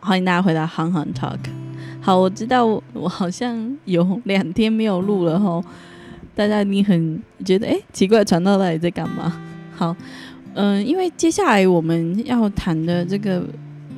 [0.00, 1.36] 欢迎大家回到《行行 Talk》。
[2.00, 5.64] 好，我知道我好像有两天没有录了吼，
[6.34, 9.40] 大家一定很觉得哎奇怪，传到到底在干嘛？
[9.74, 9.96] 好，
[10.54, 13.42] 嗯，因为接下来我们要谈的这个，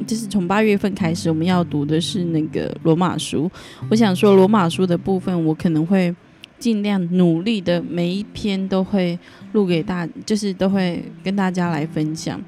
[0.07, 3.51] 就是从八月份开始，我们要读的是那个罗马书。
[3.91, 6.15] 我想说，罗马书的部分，我可能会
[6.59, 9.19] 尽量努力的，每一篇都会
[9.53, 12.41] 录给大，就是都会跟大家来分享。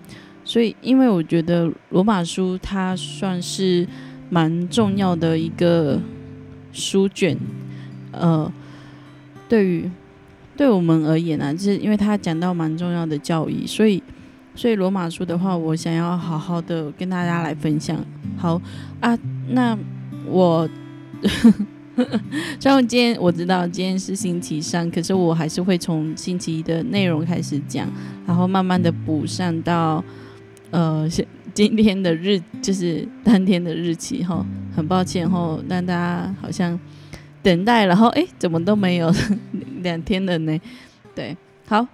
[0.51, 3.87] 所以，因为我觉得罗马书它算是
[4.29, 6.01] 蛮重要的一个
[6.73, 7.37] 书卷，
[8.11, 8.52] 呃，
[9.48, 9.89] 对于
[10.56, 14.02] 对我们而言啊，就是因为它讲到蛮重要的教义，所以，
[14.56, 18.05] 所以罗马书的话，我想要好好的跟大家来分享。
[18.37, 18.61] 好
[18.98, 19.17] 啊，
[19.51, 19.78] 那
[20.27, 20.69] 我
[22.59, 27.87] 虽然今天我知道今天是星期三，可是我还是会从星期一的内容开始讲，
[28.27, 30.03] 然后慢慢的补上到。
[30.70, 31.09] 呃，
[31.52, 36.78] 今天的日就是当天的日期哈，很抱歉哈，让大家好像
[37.42, 39.12] 等待，然后哎，怎么都没有
[39.83, 40.56] 两天了呢？
[41.12, 41.36] 对，
[41.67, 41.84] 好，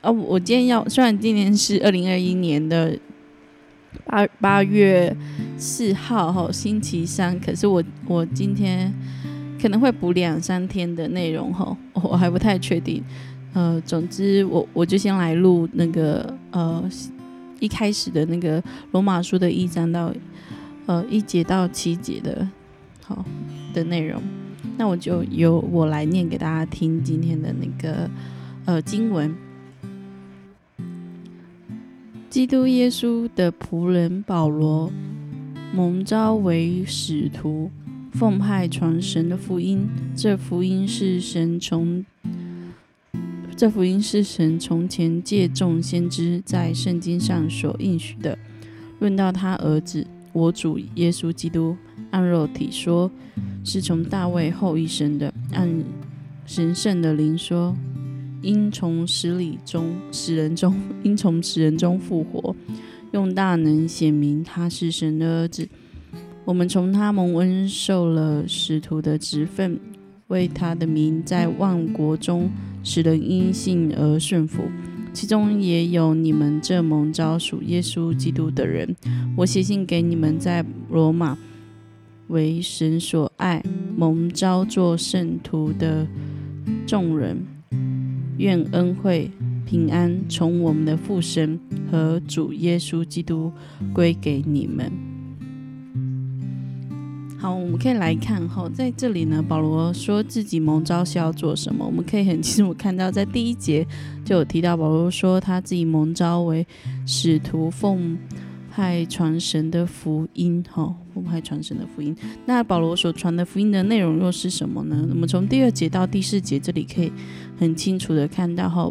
[0.00, 2.98] 哦，我今天要，虽然今年是二零二一年的
[4.06, 5.14] 八八月
[5.58, 8.90] 四号哈，星期三，可是我我今天
[9.60, 13.04] 可能会补两三天的内容哈，我还不太确定。
[13.52, 16.82] 呃，总之我我就先来录那个呃。
[17.62, 18.60] 一开始的那个
[18.90, 20.12] 罗马书的一章到
[20.86, 22.48] 呃一节到七节的
[23.04, 23.24] 好
[23.72, 24.20] 的内容，
[24.76, 28.10] 那我就由我来念给大家听今天的那个
[28.64, 29.32] 呃经文。
[32.28, 34.90] 基督耶稣的仆人保罗
[35.72, 37.70] 蒙召为使徒，
[38.12, 39.86] 奉派传神的福音。
[40.16, 42.04] 这福音是神从
[43.62, 48.36] 这福音是神从前借众先知在圣经上所应许的。
[48.98, 51.76] 论到他儿子，我主耶稣基督，
[52.10, 53.08] 按肉体说，
[53.64, 55.72] 是从大卫后裔生的；按
[56.44, 57.72] 神圣的灵说，
[58.40, 62.56] 因从死里中死人中，因从死人中复活，
[63.12, 65.68] 用大能显明他是神的儿子。
[66.44, 69.78] 我们从他蒙恩受了使徒的职分，
[70.26, 72.50] 为他的名在万国中。
[72.82, 74.64] 使人因信而顺服，
[75.12, 78.96] 其中也有你们这蒙召属耶稣基督的人。
[79.36, 81.36] 我写信给你们在罗马
[82.28, 83.62] 为神所爱、
[83.96, 86.06] 蒙召做圣徒的
[86.86, 87.36] 众人，
[88.38, 89.30] 愿恩惠
[89.66, 91.58] 平安从我们的父神
[91.90, 93.52] 和主耶稣基督
[93.92, 95.11] 归给你们。
[97.42, 101.84] 好，我们可以来看哈，在这里呢，保罗说自己蒙召是要做什么？
[101.84, 103.84] 我们可以很清楚看到，在第一节
[104.24, 106.64] 就有提到，保罗说他自己蒙召为
[107.04, 108.16] 使徒，奉
[108.70, 110.64] 派传神的福音。
[110.70, 112.16] 哈，奉派传神的福音。
[112.46, 115.04] 那保罗所传的福音的内容又是什么呢？
[115.10, 117.12] 我们从第二节到第四节，这里可以
[117.58, 118.88] 很清楚的看到，哈，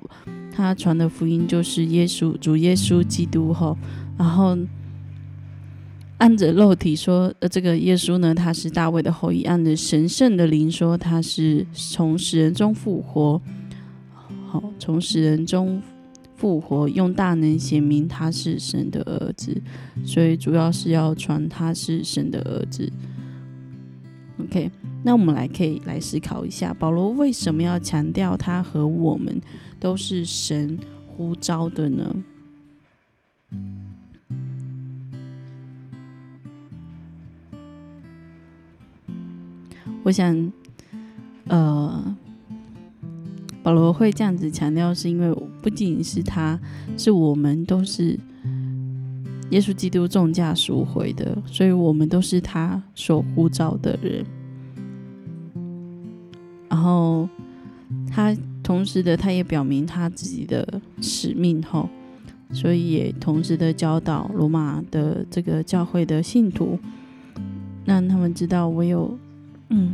[0.53, 3.53] 他传的福音就是耶稣，主耶稣基督。
[3.53, 3.73] 哈，
[4.18, 4.57] 然后。
[6.21, 13.41] 按着肉体说，呃，这个耶稣呢，他是大卫的后裔；按着神圣的灵说，他是从死人中复活。
[14.45, 15.81] 好，从死人中
[16.35, 19.59] 复活，用大能显明他是神的儿子。
[20.05, 22.88] 所以主要是要传他是神的儿子。
[24.38, 24.69] OK，
[25.01, 29.41] 那我们来可以来思考一下，保罗为什么要强调他和我们
[29.79, 30.77] 都是神
[31.07, 32.15] 呼召的呢？
[40.03, 40.51] 我想，
[41.45, 42.16] 呃，
[43.62, 45.31] 保罗会这样子强调，是因为
[45.62, 46.59] 不仅是他，
[46.97, 48.19] 是我们都是
[49.51, 54.25] 耶稣基督重价赎回的，所以我们都是他所呼召的人。
[56.68, 57.29] 然后
[58.09, 61.88] 他同时的，他也表明他自己的使命后，
[62.51, 66.79] 所以也同时的教导罗马的这个教会的信徒，
[67.86, 69.15] 让他们知道唯有。
[69.73, 69.94] 嗯，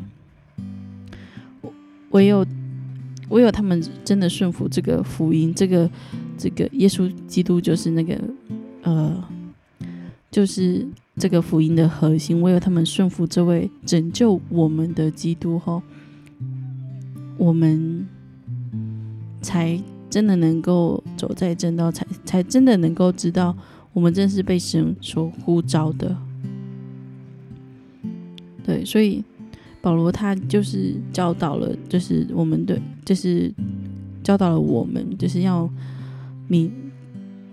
[2.09, 2.43] 唯有
[3.29, 5.87] 唯有他们真的顺服这个福音，这个
[6.35, 8.19] 这个耶稣基督就是那个
[8.81, 9.23] 呃，
[10.31, 10.83] 就是
[11.17, 12.41] 这个福音的核心。
[12.41, 15.83] 唯有他们顺服这位拯救我们的基督后，
[17.37, 18.07] 我们
[19.41, 23.55] 才真的能够走在正道，才才真的能够知道
[23.93, 26.17] 我们真是被神所呼召的。
[28.63, 29.23] 对，所以。
[29.87, 33.49] 保罗他就是教导了，就是我们的，就是
[34.21, 35.69] 教导了我们，就是要
[36.49, 36.69] 明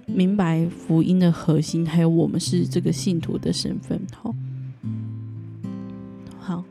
[0.06, 4.00] 明白福音的核心，还有我们是这个信徒的身份。
[4.12, 4.34] 好，
[6.40, 6.64] 好，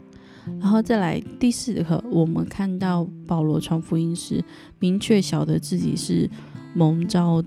[0.59, 4.43] 然后再来第四课，我们看到保罗传福音时，
[4.79, 6.29] 明确晓得自己是
[6.73, 7.41] 蒙召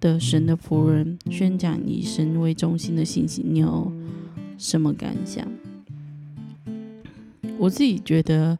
[0.00, 3.40] 的神的仆人，宣讲以神为中心的信息。
[3.48, 3.92] 你有
[4.58, 5.46] 什么感想？
[7.64, 8.56] 我自己觉得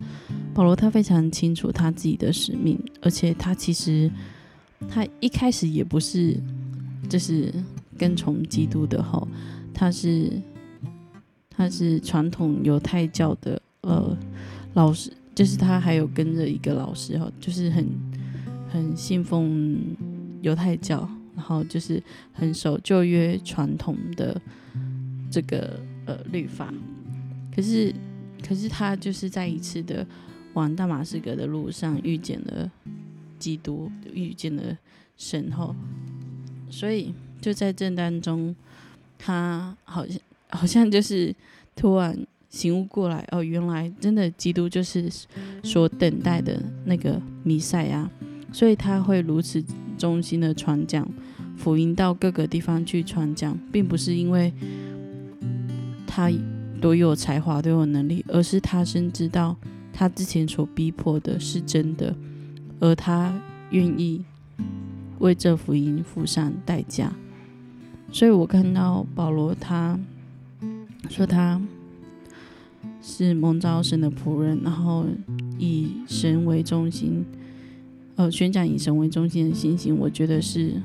[0.54, 4.10] 保罗他非常清楚他自己的使命，而且他其实。
[4.86, 6.38] 他一开始也不是，
[7.08, 7.50] 就是
[7.96, 9.26] 跟从基督的哈，
[9.72, 10.30] 他是
[11.48, 14.14] 他是传统犹太教的呃
[14.74, 17.86] 老师，就是他还有跟着一个老师哈，就是很
[18.68, 19.78] 很信奉
[20.42, 22.02] 犹太教，然后就是
[22.34, 24.38] 很守旧约传统的
[25.30, 26.70] 这个呃律法，
[27.56, 27.94] 可是
[28.46, 30.06] 可是他就是在一次的
[30.52, 32.70] 往大马士革的路上遇见了。
[33.36, 34.62] 基督遇见了
[35.18, 35.74] 神后，
[36.70, 37.12] 所以
[37.42, 38.56] 就在这当中，
[39.18, 40.18] 他好像
[40.48, 41.34] 好像就是
[41.76, 42.16] 突然
[42.48, 45.10] 醒悟过来，哦，原来真的基督就是
[45.62, 48.08] 所等待的那个弥赛亚，
[48.50, 49.62] 所以他会如此
[49.98, 51.06] 忠心的传讲
[51.54, 54.50] 福音到各个地方去传讲，并不是因为
[56.06, 56.30] 他
[56.84, 59.56] 多有才华、多有能力，而是他深知道
[59.90, 62.14] 他之前所逼迫的是真的。
[62.78, 63.40] 而他
[63.70, 64.22] 愿意
[65.18, 67.10] 为这福音付上代价，
[68.12, 69.98] 所以我看到保罗他
[71.08, 71.58] 说他
[73.00, 75.06] 是蒙召神的仆人，然后
[75.58, 77.24] 以神为中心，
[78.16, 80.82] 呃，宣讲以神为中心的信心，我觉得是，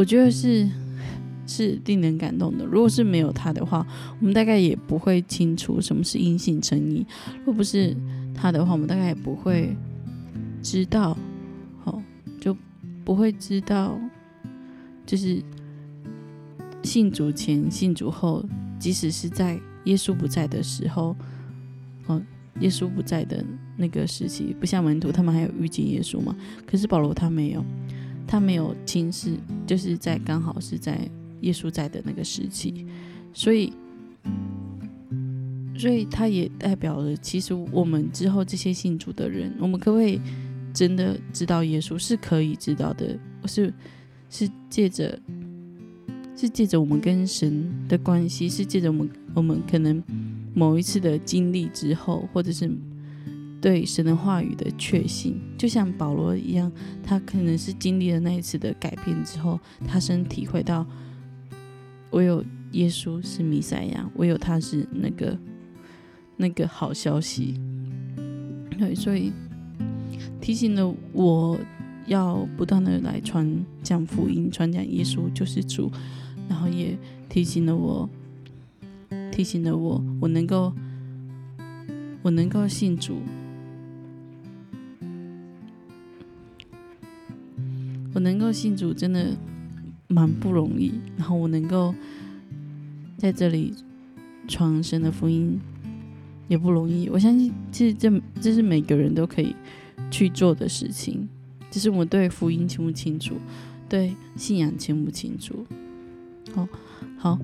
[0.00, 0.66] 我觉得是。
[1.46, 2.64] 是令人感动的。
[2.64, 3.84] 如果是没有他的话，
[4.20, 7.04] 我们大概也不会清楚什么是因信称义。
[7.44, 7.92] 若不是
[8.32, 9.76] 他的话，我们大概也不会
[10.62, 11.18] 知道，
[11.82, 12.00] 哦，
[12.40, 12.56] 就
[13.04, 13.98] 不会知道，
[15.04, 15.42] 就是
[16.84, 18.44] 信主前、信主后，
[18.78, 21.16] 即使是在耶稣不在的时候，
[22.06, 22.22] 哦，
[22.60, 23.44] 耶稣不在的
[23.76, 26.36] 那个时期，不像门徒他们还有遇见耶稣嘛。
[26.64, 27.64] 可是保罗他没有，
[28.30, 29.36] 他没有亲视，
[29.66, 30.96] 就是在刚好是在。
[31.40, 32.84] 耶稣在的那个时期，
[33.32, 33.72] 所以，
[35.74, 40.20] 所以他也代表了，其实我们之后这些信主的人，我们可不可以
[40.74, 41.96] 真的知道耶稣？
[41.96, 43.72] 是可以知道的，是
[44.28, 45.18] 是借着，
[46.36, 50.02] 是借着我们跟神的关系，是借着我们我们可能
[50.52, 52.70] 某一次的经历之后，或者是
[53.60, 56.70] 对神的话语的确信，就像保罗一样，
[57.02, 60.86] 他可能是经历了那一次的改变之后，他深体会到。
[62.12, 65.38] 唯有耶稣是弥赛亚，唯有他是那个
[66.36, 67.54] 那个好消息。
[68.76, 69.32] 对，所以
[70.40, 71.56] 提醒了我
[72.06, 75.88] 要不断的来传讲福音，传讲耶稣就是主，
[76.48, 76.98] 然后也
[77.28, 78.10] 提醒了我，
[79.30, 80.72] 提醒了我，我能够
[82.22, 83.18] 我能够信主，
[88.20, 89.36] 能够信主，真的。
[90.12, 91.94] 蛮不容易，然后我能够
[93.16, 93.72] 在这里
[94.48, 95.56] 传神的福音
[96.48, 97.08] 也不容易。
[97.08, 99.54] 我相信，其实这这是每个人都可以
[100.10, 101.28] 去做的事情，
[101.70, 103.36] 只是我们对福音清不清楚，
[103.88, 105.64] 对信仰清不清楚。
[106.52, 106.68] 好，
[107.16, 107.38] 好，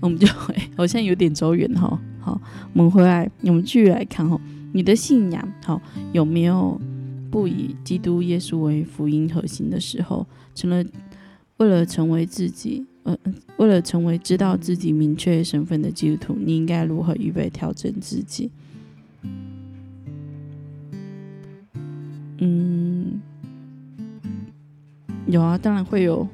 [0.00, 0.28] 我们就
[0.76, 1.98] 好像有点走远哈。
[2.20, 2.38] 好，
[2.74, 4.38] 我们回来，我们继续来看哈，
[4.74, 5.80] 你的信仰好
[6.12, 6.78] 有没有
[7.32, 10.84] 不以基督耶稣为福音核心的时候，成了？
[11.58, 13.16] 为了成为自己，呃，
[13.56, 18.50] 为了成为知道自己明确身份的基督徒，你应该如何预备调整自己？
[22.38, 23.20] 嗯，
[25.26, 26.26] 有啊，当然会有。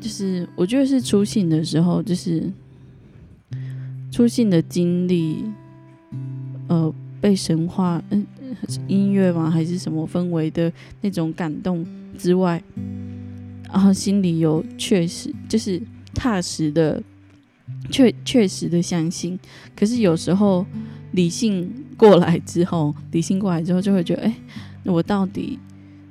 [0.00, 2.52] 就是我觉得是出信的时候，就是
[4.10, 5.44] 出信的经历，
[6.68, 8.26] 呃，被神话，嗯，
[8.88, 9.50] 音乐吗？
[9.50, 11.86] 还是什么氛围的那种感动
[12.18, 12.62] 之外。
[13.68, 15.80] 然后心里有确实就是
[16.14, 17.02] 踏实的，
[17.90, 19.38] 确确实的相信。
[19.74, 20.64] 可是有时候
[21.12, 24.36] 理性过来之后， 理性过来之后就会觉得，哎，
[24.84, 25.58] 我到底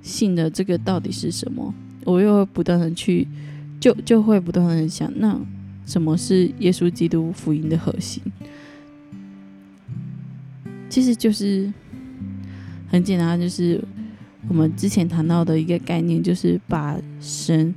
[0.02, 1.74] 信的这个到底是什么？
[2.04, 3.28] 我又会不断的去，
[3.80, 5.40] 就就会不断的想，那
[5.86, 8.22] 什么是耶稣基督福音的核心？
[10.88, 11.74] 其实就是
[12.96, 13.84] 很简单，就是。
[14.48, 17.74] 我们之前谈到的一个概念，就是把神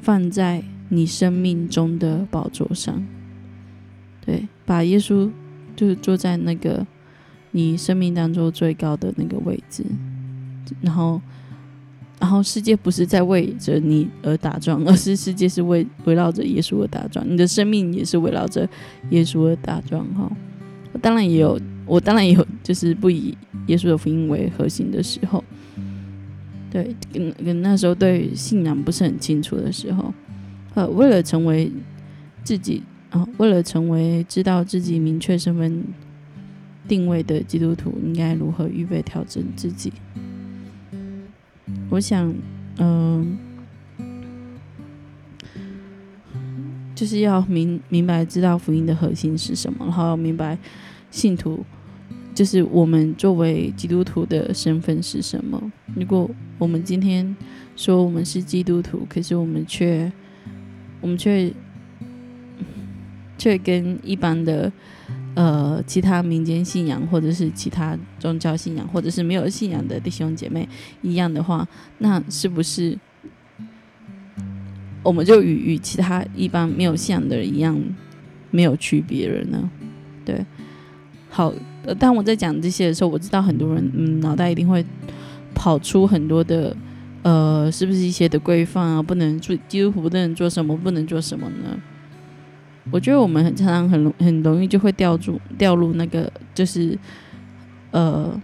[0.00, 3.04] 放在你生命中的宝座上，
[4.24, 5.28] 对，把耶稣
[5.74, 6.86] 就是坐在那个
[7.50, 9.84] 你生命当中最高的那个位置，
[10.82, 11.20] 然后，
[12.20, 18.68] 然后世界不是在为着你而打转，而是世界是为围绕着耶稣而打转，你的生命也是围绕着
[19.10, 20.30] 耶稣而打转哈。
[21.02, 23.36] 当然也有，我当然也有，就是不以
[23.66, 25.42] 耶稣的福音为核心的时候，
[26.70, 30.12] 对，跟跟那时候对信仰不是很清楚的时候，
[30.74, 31.70] 呃，为了成为
[32.42, 35.84] 自己啊，为了成为知道自己明确身份。
[36.86, 39.90] 定位的基督徒应该如何预备调整自己？
[41.88, 42.30] 我想，
[42.76, 43.38] 嗯，
[46.94, 50.58] 就是要明明白知道福音的核心是什么，然后明白
[51.10, 51.64] 信徒
[52.34, 55.72] 就是我们作为基督徒的身份是什么。
[55.94, 57.34] 如果我们今天
[57.76, 60.12] 说我们是基督徒，可是我们却
[61.00, 61.52] 我们却
[63.38, 64.70] 却跟一般的。
[65.36, 70.68] 呃，其他民间信仰，或者是其他宗教信仰，或者是没有信仰的弟兄姐妹
[71.02, 71.66] 一样的话，
[71.98, 72.96] 那是不是
[75.02, 77.76] 我们就与与其他一般没有信仰的人一样
[78.52, 79.68] 没有区别了呢？
[80.24, 80.46] 对，
[81.28, 81.52] 好，
[81.84, 84.84] 呃当我在讲这些的时候，我知道很多人嗯脑袋一定会
[85.54, 86.76] 跑出很多的
[87.22, 89.02] 呃，是不是一些的规范啊？
[89.02, 91.80] 不能做基督徒不能做什么，不能做什么呢？
[92.90, 96.98] 我觉得我们很常常很容很容易就会掉入掉入那个就是
[97.92, 98.38] 呃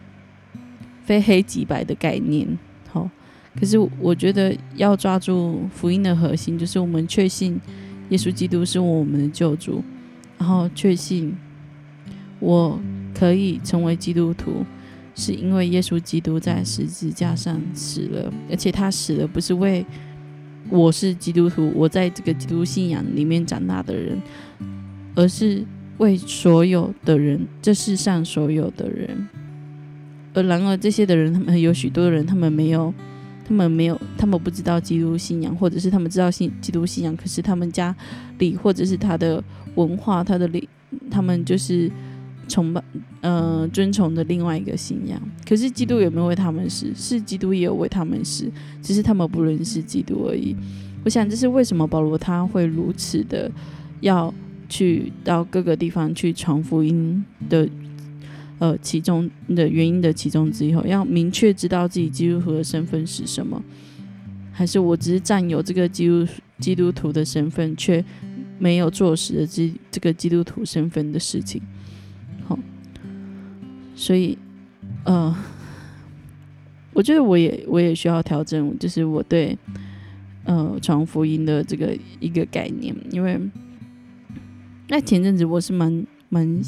[1.05, 2.49] 非黑即白的概念，
[2.91, 3.11] 好，
[3.59, 7.61] 可是我觉得要抓住福音的核心，就是我们确信
[8.09, 9.85] 耶稣基督是我们的救主，
[10.39, 11.37] 然后确信
[12.39, 12.81] 我
[13.21, 14.65] 可以成为基督徒，
[15.15, 19.85] 是因为耶稣基督在十字架上死了，而且他死了不是为。
[20.71, 24.19] 我是基督徒，我在这个基督信仰里面长大的人，
[25.15, 25.63] 而是
[25.99, 29.29] 为所有的人，这世上所有的人。
[30.33, 32.95] 而然而，这些的人，他们有许多人，他们没有，
[33.45, 37.95] 他们没有，他们不知道基督信仰，或者是他们知道信基督信仰，可是他们家
[38.39, 40.67] 里或者是他的文化，他的里，
[41.11, 41.91] 他们就是。
[42.51, 42.83] 崇拜，
[43.21, 45.21] 呃，尊崇的另外一个信仰。
[45.49, 46.93] 可是基督有没有为他们死？
[46.95, 48.51] 是基督也有为他们死，
[48.83, 50.57] 只是他们不认识基督而已。
[51.05, 53.51] 我想这是为什么保罗他会如此的
[54.01, 54.35] 要
[54.69, 57.67] 去到各个地方去传福音的，
[58.59, 60.75] 呃，其中的原因的其中之一。
[60.75, 63.63] 后要明确知道自己基督徒的身份是什么，
[64.53, 66.27] 还是我只是占有这个基督
[66.59, 68.05] 基督徒的身份，却
[68.59, 71.63] 没有做实的这这个基督徒身份的事情。
[74.01, 74.39] 所以，
[75.05, 75.37] 呃，
[76.95, 79.55] 我觉得我也我也需要调整，就是我对
[80.45, 83.39] 呃传福音的这个一个概念，因为
[84.89, 86.63] 那前阵子我是蛮蛮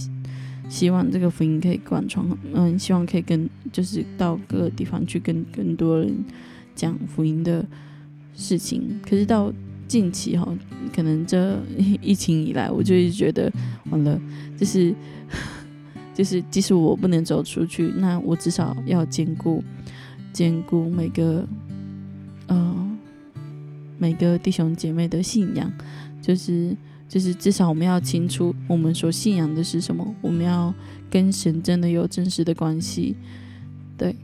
[0.69, 2.23] 希望这个福音可以贯穿，
[2.53, 6.15] 嗯，希望可以跟就是到各个地方去跟更多人
[6.75, 7.65] 讲福音的
[8.35, 9.01] 事情。
[9.03, 9.51] 可是到
[9.89, 10.47] 近期哈，
[10.95, 11.59] 可能这
[12.03, 13.51] 疫情以来，我就一直觉得
[13.91, 14.21] 完了，
[14.59, 14.95] 就是。
[16.15, 19.65] 就是即使我不能走出去，那我至少要兼顾
[20.33, 21.47] 兼顾每个
[22.49, 22.99] 呃
[23.99, 25.73] 每个弟兄姐妹的信仰，
[26.21, 26.77] 就是
[27.09, 30.75] 就是至少我们要清楚我们所信仰的是什么，我们要
[31.11, 33.17] 跟神真的有真实的关系，
[33.97, 34.15] 对。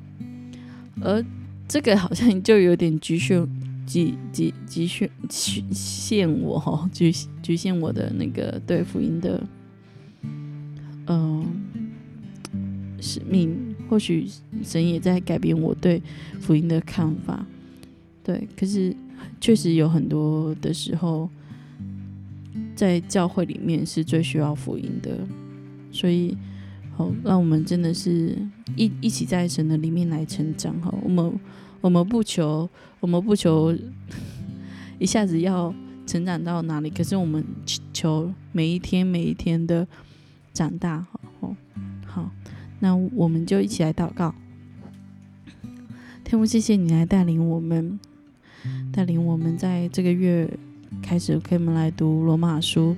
[1.00, 1.24] 而
[1.66, 3.48] 这个好像就有点局限
[3.86, 7.10] 局局局限局限我哈，局
[7.42, 9.42] 局限我的那个对福音的
[11.06, 11.46] 嗯。
[13.00, 14.26] 使命，或许
[14.62, 16.02] 神也在改变我对
[16.40, 17.46] 福音的看法。
[18.22, 18.94] 对，可是
[19.40, 21.30] 确实有很多的时候，
[22.74, 25.18] 在教会里面是最需要福音的。
[25.90, 26.36] 所以，
[26.94, 28.36] 好，让我们真的是
[28.76, 30.78] 一一起在神的里面来成长。
[30.80, 31.40] 哈，我们
[31.80, 32.68] 我们不求，
[33.00, 33.74] 我们不求
[34.98, 35.74] 一下子要
[36.06, 37.42] 成长到哪里，可是我们
[37.92, 39.86] 求每一天每一天的
[40.52, 41.06] 长大。
[41.40, 41.56] 好，
[42.04, 42.30] 好。
[42.80, 44.32] 那我们就一起来祷告，
[46.22, 47.98] 天父，谢谢你来带领我们，
[48.92, 50.48] 带领我们在这个月
[51.02, 52.94] 开始，可以们来读罗马书，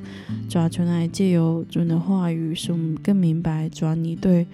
[0.50, 4.46] 主要求来借由主的话语，使我们更明白主要你对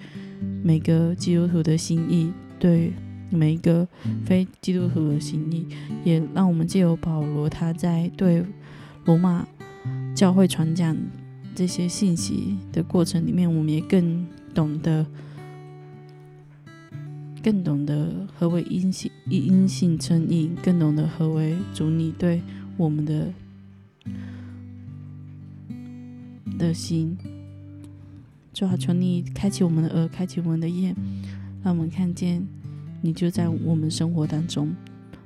[0.63, 2.93] 每个基督徒的心意，对
[3.29, 3.85] 每一个
[4.25, 5.67] 非基督徒的心意，
[6.05, 8.45] 也让我们借由保罗他在对
[9.03, 9.45] 罗马
[10.15, 10.95] 教会传讲
[11.53, 14.25] 这些信息的过程里面，我们也更。
[14.57, 15.05] 懂得，
[17.43, 22.41] 更懂得何为阴性阴性称义，更懂得何为主你对
[22.75, 23.31] 我们的
[26.57, 27.15] 的心。
[28.51, 30.95] 主啊，求你开启我们的耳，开启我们的眼，
[31.63, 32.43] 让我们看见
[33.03, 34.75] 你就在我们生活当中，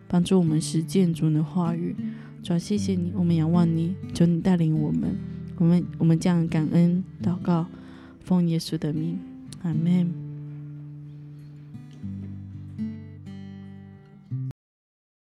[0.09, 1.95] 帮助我们实践主的话语。
[2.43, 5.15] 主啊，谢谢你，我们仰望你，求你带领我们，
[5.55, 7.65] 我们我们将感恩祷告，
[8.24, 9.20] 奉耶稣的名，
[9.63, 10.21] 阿门。